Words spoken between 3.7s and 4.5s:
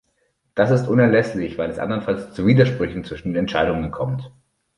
kommt.